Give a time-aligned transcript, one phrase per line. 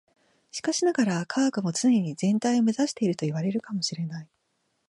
[0.51, 4.27] しかしながら、科学も常に全体を目指しているといわれるかも知れない。